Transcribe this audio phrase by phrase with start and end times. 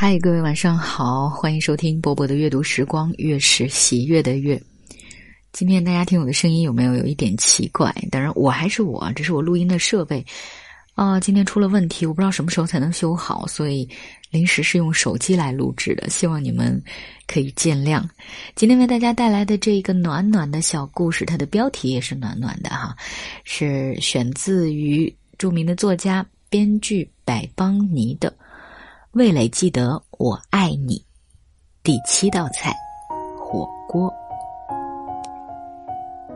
[0.00, 4.62] 嗨，各位晚上好，欢迎收听波波的阅读时光，月是喜悦的月。
[5.50, 7.92] 今天大家听我的声音有没有有一点奇怪？
[8.08, 10.24] 当然，我还是我，这是我录音的设备
[10.94, 13.88] 啊，今天出了问题，我不知道什么时候才能修好，所以
[14.30, 16.80] 临时是用手机来录制的，希望你们
[17.26, 18.00] 可以见谅。
[18.54, 22.94] 今天为大家带来的这一个暖暖的小故事，它的标题也是暖暖的哈，
[23.42, 28.32] 是选自于著名的作家、编剧百邦尼的。
[29.18, 31.04] 味蕾记得我爱你，
[31.82, 32.72] 第七道菜，
[33.36, 34.14] 火锅。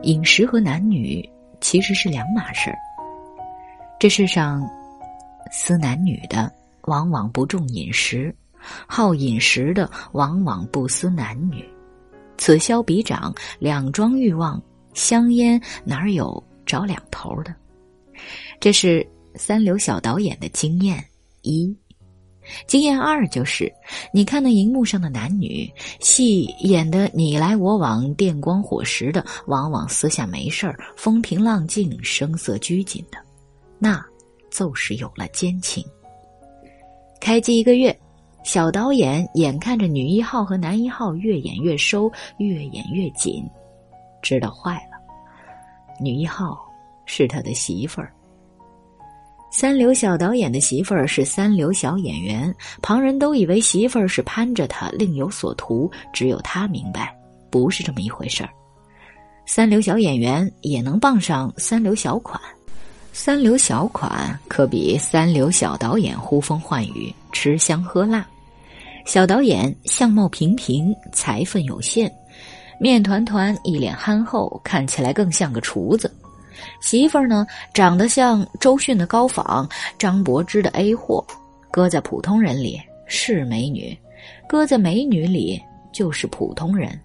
[0.01, 1.23] 饮食和男女
[1.61, 2.77] 其实是两码事儿。
[3.97, 4.69] 这世上，
[5.49, 6.51] 思男女的
[6.81, 8.35] 往往不重饮食，
[8.85, 11.65] 好饮食的往往不思男女。
[12.37, 14.61] 此消彼长，两桩欲望，
[14.93, 17.55] 香烟哪有找两头的？
[18.59, 21.01] 这是三流小导演的经验
[21.43, 21.73] 一。
[22.67, 23.71] 经验二就是，
[24.11, 33.17] 你看那荧幕上的男女戏演的你来我往、电光火石的，往往私下没事儿、风平浪静、声色拘谨的，
[33.79, 34.03] 那
[34.51, 35.85] 就是有了奸情。
[37.19, 37.97] 开机一个月，
[38.43, 43.43] 小导演眼看着女一号和男一号越演越收、越演越紧，
[44.21, 44.97] 知道坏了，
[46.01, 46.59] 女一号
[47.05, 48.13] 是他的媳妇儿。
[49.55, 57.15] 三流小导演的媳妇儿是三流小演员，旁人都以为媳妇儿是攀着他另有所图，只有他明白，
[57.51, 58.49] 不是这么一回事儿。
[59.45, 62.41] 三流小演员也能傍上三流小款，
[63.11, 68.25] 三流小款可比三流小导演呼风唤雨、吃香喝辣。
[69.05, 72.11] 小导演相貌平平，财分有限，
[72.79, 76.11] 面团团，一脸憨厚，看起来更像个厨子。
[76.81, 81.25] 媳妇儿呢，长得像周迅的高仿，张柏芝的 A 货，
[81.71, 83.97] 搁在普通人里是美女，
[84.47, 86.99] 搁在美女里就是普通人。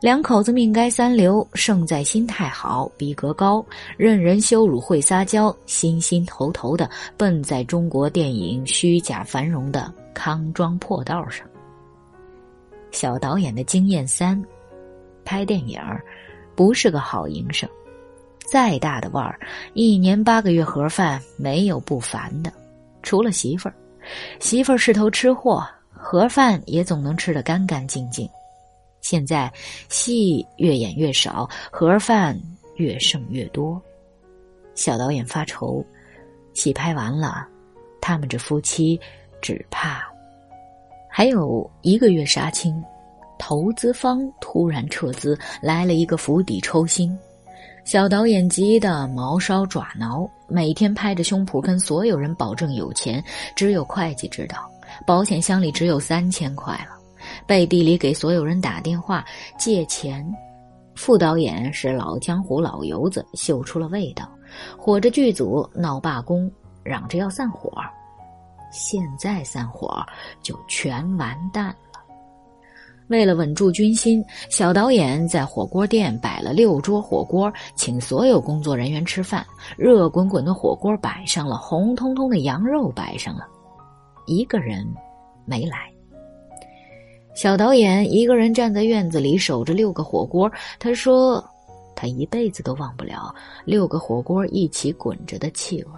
[0.00, 3.64] 两口子命该三流，胜在心态好，逼格高，
[3.96, 11.44] 任人羞辱，会撒娇，心心头头的奔在中国电影虚假繁荣的康庄破道上。
[12.92, 14.40] 小导演的经验三：
[15.24, 15.80] 拍电影
[16.54, 17.68] 不是个好营生。
[18.50, 19.38] 再大的腕儿，
[19.74, 22.50] 一年八个月盒饭没有不烦的，
[23.02, 23.74] 除了媳妇儿。
[24.40, 28.26] 媳妇儿是头吃货，盒饭也总能吃得干干净净。
[29.02, 29.52] 现在
[29.90, 32.40] 戏越演越少，盒饭
[32.76, 33.80] 越剩越多。
[34.74, 35.84] 小导演发愁，
[36.54, 37.46] 戏拍完了，
[38.00, 38.98] 他们这夫妻
[39.42, 40.02] 只怕
[41.10, 42.82] 还有一个月杀青，
[43.38, 47.14] 投资方突然撤资，来了一个釜底抽薪。
[47.88, 53.24] 小导演急得毛烧爪挠，每天拍着胸脯跟所有人保证有钱，
[53.56, 54.70] 只有会计知道，
[55.06, 56.98] 保险箱里只有三千块了，
[57.46, 59.24] 背地里给所有人打电话
[59.58, 60.22] 借钱。
[60.94, 64.30] 副导演是老江湖老油子，嗅出了味道，
[64.76, 67.72] 火着剧组闹罢工，嚷着要散伙。
[68.70, 70.04] 现在散伙
[70.42, 71.74] 就全完蛋。
[73.08, 79.46] 为了稳住军心，小导演在火锅店摆了六桌火锅，请所有工作人员吃饭。
[79.76, 83.46] 热滚滚的火锅摆上了，红彤彤的羊肉摆上了，
[84.26, 84.86] 一个人
[85.46, 85.90] 没来。
[87.34, 90.50] 小导演一个人站在院子里守着六个火锅。
[90.78, 91.42] 他说
[91.96, 95.90] ：“他一辈子都忘不了六个火锅一起滚着的气味，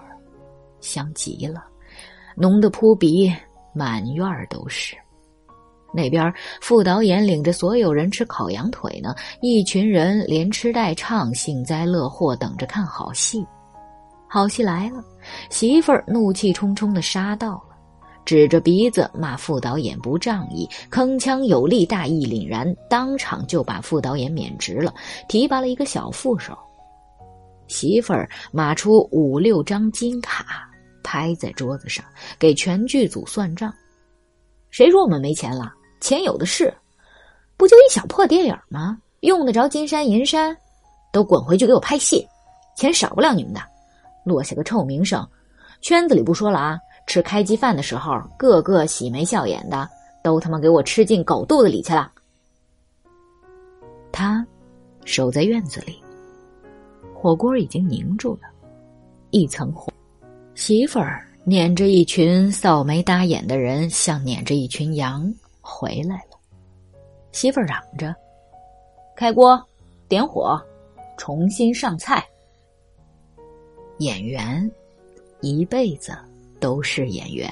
[0.81, 1.65] 香极了，
[2.37, 3.33] 浓得扑鼻，
[3.73, 4.95] 满院都是。”
[5.93, 13.45] 那边副导演领着所有人吃烤羊腿呢，一群人连吃带唱，幸灾乐祸，等着看好戏。
[14.29, 15.03] 好戏来了，
[15.51, 17.77] 媳妇儿怒气冲冲的杀到了，
[18.25, 24.95] 指着鼻子骂副导演不仗义，铿锵有力，大义凛然，当场就把副导演免职了，
[25.29, 26.57] 提拔了一个小副手。
[27.67, 30.69] 媳妇儿码出五六张金卡，
[31.03, 32.05] 拍在桌子上，
[32.39, 33.73] 给全剧组算账。
[34.71, 35.73] 谁说我们没钱了？
[36.01, 36.73] 钱有的是，
[37.57, 38.99] 不就一小破电影吗？
[39.21, 40.57] 用得着金山银山？
[41.13, 42.27] 都滚回去给我拍戏，
[42.77, 43.61] 钱少不了你们的，
[44.25, 45.27] 落下个臭名声。
[45.83, 49.89] 圈子里不说了啊，吃开机饭的时候，个个喜眉笑眼的，
[50.23, 52.11] 都他妈给我吃进狗肚子里去了。
[54.13, 54.47] 他
[55.05, 56.03] 守在院子里，
[57.15, 58.49] 火锅已经凝住了，
[59.31, 59.93] 一层火。
[60.55, 65.33] 媳妇儿撵着一群扫眉搭眼的人，像撵着一群羊。
[65.71, 66.37] 回来了，
[67.31, 68.13] 媳妇嚷着
[69.15, 69.63] ：“开锅，
[70.09, 70.61] 点火，
[71.17, 72.27] 重新上菜。”
[73.99, 74.69] 演员
[75.41, 76.13] 一辈子
[76.59, 77.49] 都是演员，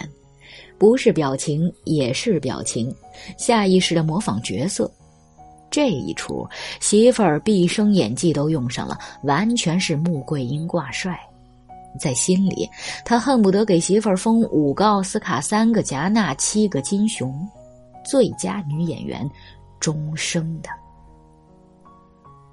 [0.79, 2.93] 不是表情也是表情，
[3.37, 4.91] 下意识的模仿角色。
[5.71, 6.47] 这一出
[6.81, 11.19] 媳妇儿毕生演技都用上了，完全是穆桂英挂帅。
[11.99, 12.69] 在心里，
[13.05, 17.47] 他恨不得给媳妇儿封五个奥斯卡、三个戛纳、七个金熊，
[18.05, 19.29] 最佳女演员，
[19.81, 20.69] 终生的。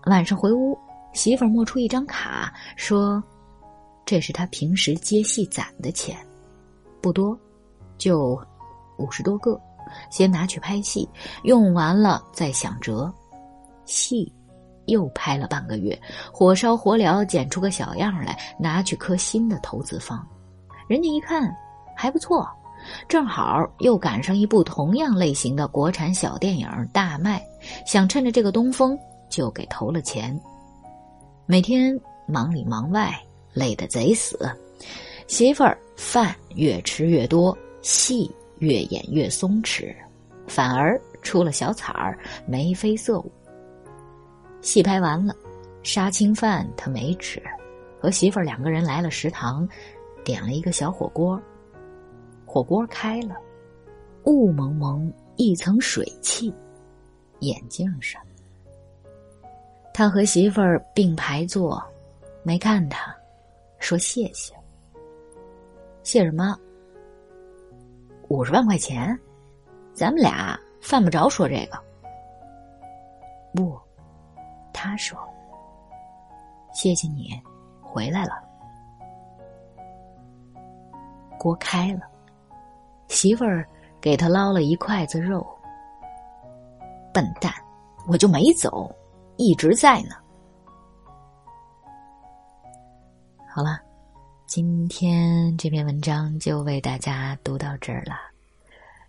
[0.05, 0.77] 晚上回屋，
[1.13, 3.23] 媳妇儿摸出一张卡，说
[4.05, 6.17] ：“这是他平时接戏攒的钱，
[7.01, 7.37] 不多，
[7.97, 8.39] 就
[8.97, 9.59] 五十多个，
[10.09, 11.09] 先拿去拍戏，
[11.43, 13.13] 用完了再想辙。
[13.85, 14.31] 戏。”
[14.87, 15.99] 又拍了半个月，
[16.31, 20.23] 火烧火燎，剪出个小样来，拿去磕新的投资方。
[20.87, 21.51] 人家一看
[21.95, 22.47] 还不错，
[23.07, 27.41] 正好又赶上一部同样类型的国产小电影大卖，
[27.85, 28.97] 想趁着这个东风
[29.29, 30.39] 就给投了钱。
[31.45, 33.13] 每天忙里忙外，
[33.53, 34.37] 累得贼死。
[35.27, 38.29] 媳妇儿饭越吃越多，戏
[38.59, 39.95] 越演越松弛，
[40.47, 42.17] 反而出了小彩儿，
[42.47, 43.31] 眉飞色舞。
[44.61, 45.35] 戏拍完了，
[45.83, 47.41] 杀青饭他没吃，
[47.99, 49.67] 和媳妇儿两个人来了食堂，
[50.23, 51.41] 点了一个小火锅。
[52.55, 53.35] 火锅开了，
[54.23, 56.55] 雾蒙蒙一层水汽，
[57.41, 58.21] 眼镜上。
[59.93, 61.83] 他和媳妇儿并排坐，
[62.43, 63.13] 没看他，
[63.77, 64.55] 说谢谢。
[66.01, 66.57] 谢什么？
[68.29, 69.19] 五十万块钱，
[69.93, 71.77] 咱们俩犯不着说这个。
[73.53, 73.77] 不。
[74.71, 75.19] 他说
[76.73, 77.31] ：“谢谢你，
[77.81, 78.41] 回来了。
[81.37, 82.07] 锅开了，
[83.07, 83.67] 媳妇儿
[84.01, 85.45] 给他捞了一筷子肉。
[87.13, 87.53] 笨蛋，
[88.07, 88.93] 我就没走，
[89.37, 90.15] 一直在呢。
[93.47, 93.79] 好了，
[94.45, 98.13] 今天这篇文章就为大家读到这儿了。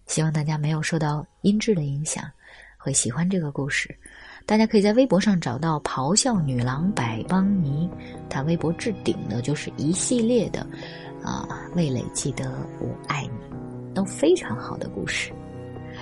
[0.06, 2.24] 希望大家没有受到音质的影响，
[2.78, 3.92] 会喜欢这个故事。”
[4.46, 7.90] 大家可以在微博上找到“咆哮女郎百邦尼”，
[8.30, 10.64] 她微博置顶的就是一系列的，
[11.24, 13.56] 啊，味蕾记得我爱你，
[13.96, 15.32] 都非常好的故事。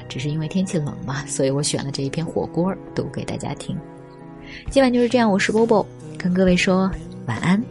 [0.08, 3.78] 只是因为天气冷嘛，所以我选了这一篇火锅读给大家听。
[4.68, 5.86] 今晚就是这样，我是波波，
[6.18, 6.90] 跟各位说
[7.26, 7.62] 晚安。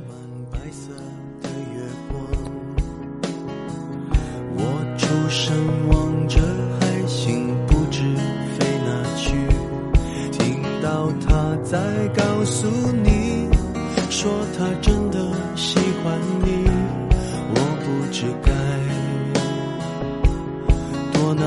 [21.35, 21.45] 哪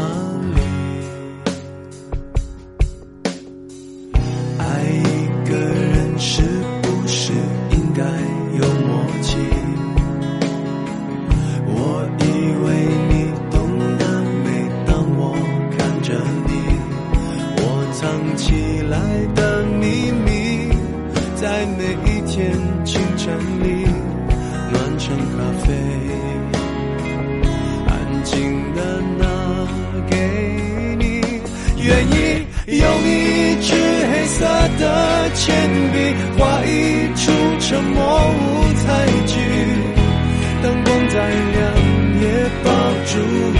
[0.54, 0.60] 里。
[4.58, 6.42] 爱一个人是
[6.82, 7.32] 不是
[7.70, 8.02] 应该
[8.58, 8.90] 有默
[9.22, 9.36] 契？
[11.68, 11.74] 我
[12.20, 12.24] 以
[12.64, 12.66] 为
[13.08, 13.12] 你
[13.50, 13.54] 懂
[13.98, 14.02] 得，
[14.44, 14.46] 每
[14.86, 15.20] 当我
[15.76, 16.08] 看着
[16.46, 16.50] 你，
[17.58, 18.02] 我藏
[18.36, 18.44] 起
[18.88, 18.94] 来
[19.34, 20.26] 的秘密。
[21.36, 21.44] 在
[21.78, 22.34] 每一天
[22.84, 23.24] 清晨
[23.62, 23.86] 里
[24.72, 25.66] 暖成咖啡，
[28.26, 29.24] 静的拿
[30.10, 30.14] 给
[30.98, 31.22] 你。
[31.82, 32.14] 愿意
[32.66, 33.72] 用一支
[34.12, 34.44] 黑色
[34.78, 34.82] 的
[35.34, 35.44] 铅
[35.92, 35.94] 笔
[36.36, 36.68] 画一
[37.14, 37.22] 出
[37.60, 38.42] 沉默舞
[38.84, 38.86] 台
[39.26, 39.32] 剧，
[40.62, 41.14] 灯光再
[41.54, 41.56] 亮
[42.20, 42.24] 也
[42.64, 42.68] 抱
[43.06, 43.12] 住
[43.54, 43.56] 你。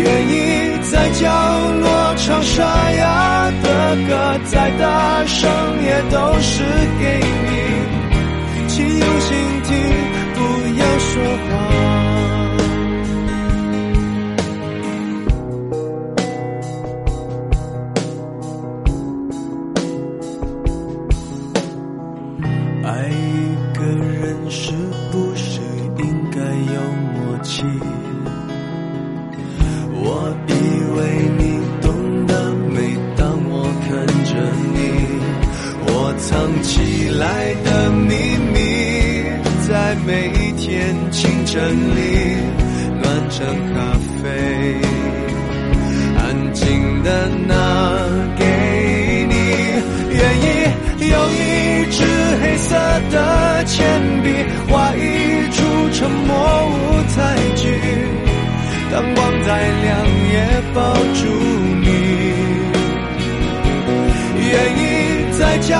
[0.00, 0.32] 愿意
[0.90, 1.22] 在角
[1.80, 1.86] 落
[2.16, 2.56] 唱沙
[2.92, 3.66] 哑的
[4.08, 5.50] 歌，再大声
[5.84, 6.64] 也都是
[6.98, 7.50] 给你，
[8.68, 9.28] 请用心
[9.64, 9.68] 听，
[10.34, 10.36] 不
[10.80, 11.10] 要说
[11.50, 11.97] 话。
[43.00, 43.36] 暖成
[43.74, 43.76] 咖
[44.22, 44.24] 啡，
[46.16, 46.20] 安
[46.52, 47.50] 静的拿
[48.38, 48.42] 给
[49.28, 49.34] 你。
[50.10, 50.46] 愿意
[51.10, 51.36] 用一
[51.90, 51.96] 支
[52.40, 52.68] 黑色
[53.10, 53.14] 的
[53.64, 53.76] 铅
[54.22, 54.26] 笔
[54.68, 55.00] 画一
[55.52, 55.56] 出
[55.92, 56.30] 沉默
[56.66, 56.72] 舞
[57.14, 57.16] 台
[57.56, 57.62] 剧。
[58.90, 59.48] 灯光再
[59.82, 59.88] 亮，
[60.32, 60.34] 也
[60.74, 60.78] 抱
[61.14, 61.20] 住
[61.82, 61.86] 你。
[64.50, 64.80] 愿意
[65.38, 65.70] 在角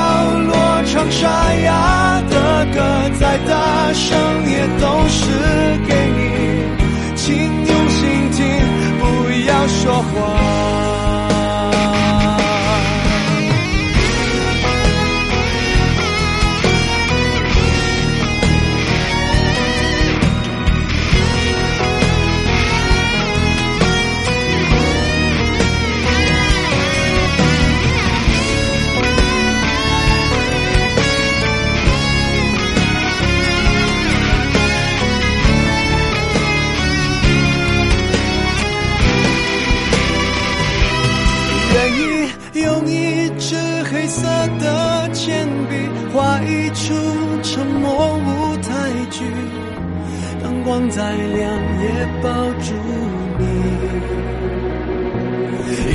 [0.47, 0.52] 落
[0.85, 4.18] 唱沙哑的歌，再大声
[4.50, 5.23] 也都是
[5.87, 6.20] 给你。
[7.16, 8.38] 请用心听，
[8.99, 9.02] 不
[9.47, 10.16] 要说话
[44.08, 44.26] 色
[44.58, 45.76] 的铅笔
[46.12, 46.94] 画一出
[47.42, 48.70] 沉默舞台
[49.10, 49.24] 剧
[50.42, 52.74] 灯光再亮也抱住
[53.38, 53.44] 你。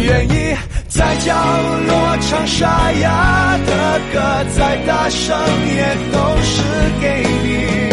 [0.04, 0.56] 愿意
[0.88, 1.34] 在角
[1.88, 4.20] 落唱沙哑的歌
[4.56, 5.36] 再大声
[5.76, 6.62] 也都是
[7.02, 7.93] 给你。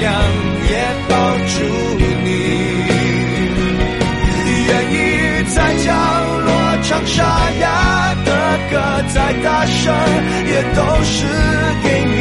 [0.00, 0.04] 亮
[0.68, 0.72] 也
[1.08, 1.12] 抱
[1.52, 1.54] 住
[2.24, 2.28] 你。
[4.68, 4.94] 愿意
[5.54, 5.86] 在角
[6.44, 6.48] 落
[6.82, 7.16] 唱沙
[7.60, 7.64] 哑
[8.24, 8.30] 的
[8.70, 8.74] 歌，
[9.14, 9.94] 再大声
[10.46, 11.14] 也都是
[11.82, 12.15] 给你。